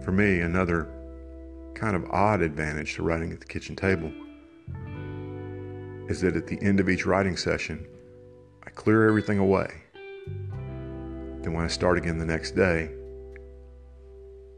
For 0.05 0.11
me, 0.11 0.41
another 0.41 0.87
kind 1.73 1.95
of 1.95 2.05
odd 2.11 2.43
advantage 2.43 2.93
to 2.93 3.01
writing 3.01 3.33
at 3.33 3.39
the 3.39 3.47
kitchen 3.47 3.75
table 3.75 4.13
is 6.07 6.21
that 6.21 6.35
at 6.35 6.45
the 6.45 6.61
end 6.61 6.79
of 6.79 6.87
each 6.87 7.07
writing 7.07 7.35
session, 7.35 7.87
I 8.63 8.69
clear 8.69 9.07
everything 9.07 9.39
away. 9.39 9.81
Then 11.41 11.53
when 11.53 11.65
I 11.65 11.69
start 11.69 11.97
again 11.97 12.19
the 12.19 12.25
next 12.27 12.51
day, 12.51 12.91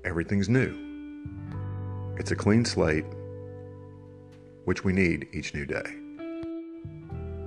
everything's 0.04 0.50
new. 0.50 0.76
It's 2.18 2.32
a 2.32 2.36
clean 2.36 2.66
slate, 2.66 3.06
which 4.66 4.84
we 4.84 4.94
need 4.94 5.28
each 5.34 5.54
new 5.54 5.66
day. 5.66 5.84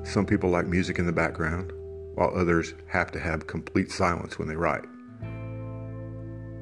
Some 0.05 0.27
people 0.27 0.51
like 0.51 0.67
music 0.67 0.99
in 0.99 1.07
the 1.07 1.13
background, 1.13 1.73
while 2.15 2.33
others 2.35 2.75
have 2.87 3.11
to 3.13 3.21
have 3.21 3.47
complete 3.47 3.91
silence 3.91 4.39
when 4.39 4.49
they 4.49 4.57
write. 4.57 4.85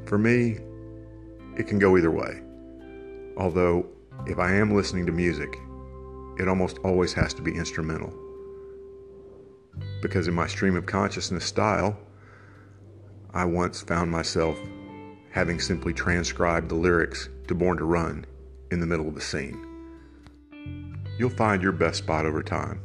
For 0.07 0.19
me, 0.19 0.59
it 1.57 1.69
can 1.69 1.79
go 1.79 1.97
either 1.97 2.11
way. 2.11 2.43
Although, 3.37 3.87
if 4.27 4.39
I 4.39 4.55
am 4.55 4.75
listening 4.75 5.07
to 5.07 5.13
music, 5.13 5.59
it 6.39 6.49
almost 6.49 6.79
always 6.85 7.13
has 7.13 7.35
to 7.35 7.43
be 7.43 7.55
instrumental. 7.55 8.13
Because 10.03 10.29
in 10.29 10.35
my 10.35 10.47
stream 10.47 10.77
of 10.77 10.87
consciousness 10.87 11.45
style, 11.45 11.97
I 13.33 13.45
once 13.45 13.83
found 13.83 14.11
myself 14.11 14.59
having 15.31 15.59
simply 15.59 15.93
transcribed 15.93 16.69
the 16.69 16.77
lyrics 16.77 17.29
to 17.49 17.55
Born 17.55 17.79
to 17.79 17.85
Run 17.85 18.25
in 18.71 18.81
the 18.81 18.87
middle 18.87 19.09
of 19.09 19.17
a 19.17 19.21
scene. 19.21 19.74
You'll 21.17 21.31
find 21.31 21.63
your 21.63 21.71
best 21.71 21.99
spot 21.99 22.27
over 22.27 22.43
time, 22.43 22.81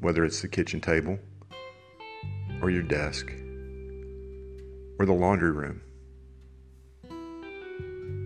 whether 0.00 0.24
it's 0.24 0.40
the 0.40 0.48
kitchen 0.48 0.80
table, 0.80 1.18
or 2.62 2.70
your 2.70 2.82
desk, 2.82 3.30
or 4.98 5.04
the 5.04 5.12
laundry 5.12 5.50
room. 5.50 5.82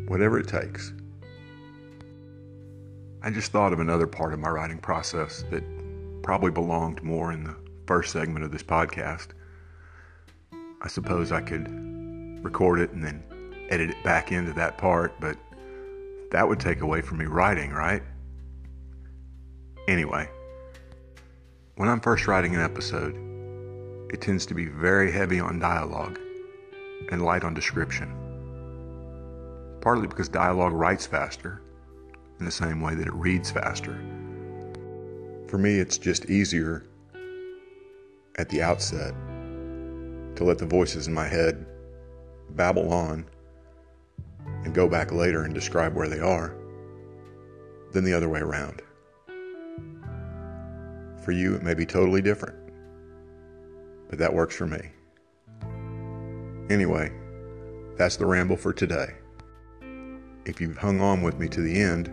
Whatever 0.07 0.39
it 0.39 0.47
takes. 0.47 0.93
I 3.23 3.31
just 3.31 3.51
thought 3.51 3.73
of 3.73 3.81
another 3.81 4.07
part 4.07 4.33
of 4.33 4.39
my 4.39 4.51
writing 4.51 4.79
process 4.79 5.43
that 5.51 5.65
probably 6.23 6.53
belonged 6.53 7.03
more 7.03 7.33
in 7.33 7.43
the 7.43 7.57
first 7.89 8.13
segment 8.13 8.45
of 8.45 8.53
this 8.53 8.63
podcast. 8.63 9.31
I 10.81 10.87
suppose 10.87 11.33
I 11.33 11.41
could 11.41 11.67
record 12.45 12.79
it 12.79 12.93
and 12.93 13.03
then 13.03 13.25
edit 13.69 13.91
it 13.91 14.05
back 14.05 14.31
into 14.31 14.53
that 14.53 14.79
part, 14.79 15.21
but 15.21 15.37
that 16.31 16.47
would 16.47 16.61
take 16.61 16.83
away 16.83 17.01
from 17.01 17.19
me 17.19 17.25
writing, 17.25 17.73
right? 17.73 18.05
Anyway, 19.89 20.29
when 21.77 21.89
I'm 21.89 22.01
first 22.01 22.27
writing 22.27 22.57
an 22.57 22.61
episode, 22.61 23.15
it 24.13 24.21
tends 24.21 24.45
to 24.47 24.55
be 24.55 24.67
very 24.67 25.13
heavy 25.13 25.39
on 25.39 25.61
dialogue 25.61 26.19
and 27.13 27.25
light 27.25 27.45
on 27.45 27.55
description. 27.55 28.13
Partly 29.81 30.09
because 30.09 30.29
dialogue 30.29 30.73
writes 30.73 31.07
faster 31.07 31.63
in 32.41 32.45
the 32.45 32.51
same 32.51 32.81
way 32.81 32.97
that 32.97 33.07
it 33.07 33.15
reads 33.15 33.53
faster. 33.53 33.97
For 35.47 35.59
me, 35.59 35.79
it's 35.79 35.99
just 35.99 36.27
easier 36.27 36.85
at 38.39 38.49
the 38.49 38.63
outset 38.63 39.15
to 40.35 40.43
let 40.43 40.59
the 40.59 40.67
voices 40.67 41.07
in 41.07 41.15
my 41.15 41.29
head 41.29 41.65
babble 42.51 42.93
on 42.93 43.25
and 44.65 44.75
go 44.75 44.89
back 44.89 45.13
later 45.13 45.45
and 45.45 45.55
describe 45.55 45.95
where 45.95 46.09
they 46.09 46.19
are 46.19 46.57
than 47.93 48.03
the 48.03 48.13
other 48.13 48.29
way 48.29 48.41
around. 48.41 48.83
For 51.27 51.33
you, 51.33 51.57
it 51.57 51.65
may 51.65 51.75
be 51.75 51.85
totally 51.85 52.23
different, 52.23 52.55
but 54.09 54.17
that 54.21 54.33
works 54.33 54.55
for 54.55 54.69
me. 54.69 54.93
Anyway, 56.71 57.11
that's 57.97 58.17
the 58.17 58.27
ramble 58.27 58.57
for 58.57 58.73
today. 58.73 59.09
If 60.45 60.61
you've 60.61 60.77
hung 60.77 61.01
on 61.01 61.23
with 61.23 61.37
me 61.41 61.49
to 61.49 61.61
the 61.61 61.81
end, 61.83 62.11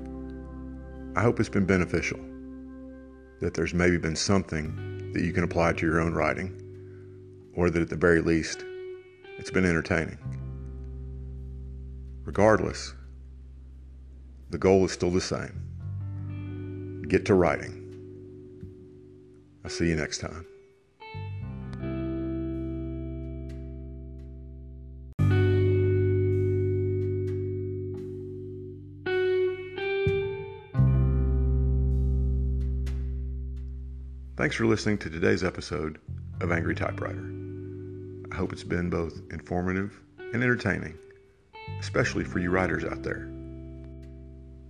I 1.15 1.21
hope 1.21 1.39
it's 1.39 1.47
been 1.47 1.67
beneficial. 1.67 2.19
That 3.39 3.53
there's 3.53 3.75
maybe 3.75 3.99
been 3.99 4.15
something 4.15 5.11
that 5.13 5.23
you 5.23 5.31
can 5.31 5.43
apply 5.43 5.73
to 5.73 5.85
your 5.85 6.01
own 6.01 6.15
writing, 6.15 6.59
or 7.55 7.69
that 7.69 7.83
at 7.83 7.89
the 7.89 7.95
very 7.95 8.19
least, 8.19 8.65
it's 9.37 9.51
been 9.51 9.63
entertaining. 9.63 10.17
Regardless, 12.25 12.95
the 14.49 14.57
goal 14.57 14.85
is 14.85 14.91
still 14.91 15.11
the 15.11 15.21
same 15.21 15.59
get 17.07 17.25
to 17.25 17.35
writing. 17.35 17.82
I'll 19.63 19.69
see 19.69 19.87
you 19.87 19.95
next 19.95 20.19
time. 20.19 20.45
Thanks 34.35 34.55
for 34.57 34.65
listening 34.65 34.97
to 34.97 35.09
today's 35.09 35.43
episode 35.43 35.99
of 36.41 36.51
Angry 36.51 36.75
Typewriter. 36.75 37.31
I 38.31 38.35
hope 38.35 38.51
it's 38.51 38.63
been 38.63 38.89
both 38.89 39.21
informative 39.31 39.97
and 40.17 40.43
entertaining, 40.43 40.97
especially 41.79 42.25
for 42.25 42.39
you 42.39 42.49
writers 42.49 42.83
out 42.83 43.03
there. 43.03 43.29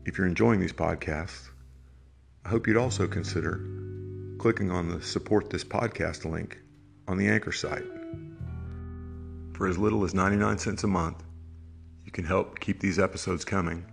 If 0.05 0.17
you're 0.17 0.27
enjoying 0.27 0.59
these 0.59 0.73
podcasts, 0.73 1.49
I 2.45 2.49
hope 2.49 2.67
you'd 2.67 2.77
also 2.77 3.07
consider 3.07 3.65
clicking 4.43 4.71
on 4.71 4.89
the 4.89 5.01
Support 5.01 5.49
This 5.49 5.63
Podcast 5.63 6.29
link 6.29 6.59
on 7.07 7.15
the 7.15 7.29
Anchor 7.29 7.53
site. 7.53 7.85
For 9.53 9.69
as 9.69 9.77
little 9.77 10.03
as 10.03 10.13
99 10.13 10.57
cents 10.57 10.83
a 10.83 10.87
month, 10.87 11.23
you 12.03 12.11
can 12.11 12.25
help 12.25 12.59
keep 12.59 12.81
these 12.81 12.99
episodes 12.99 13.45
coming, 13.45 13.85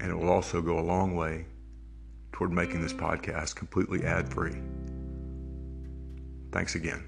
and 0.00 0.10
it 0.10 0.14
will 0.14 0.30
also 0.30 0.62
go 0.62 0.78
a 0.78 0.80
long 0.80 1.14
way 1.14 1.44
toward 2.32 2.50
making 2.50 2.80
this 2.80 2.94
podcast 2.94 3.56
completely 3.56 4.06
ad 4.06 4.26
free. 4.26 4.56
Thanks 6.50 6.74
again. 6.74 7.07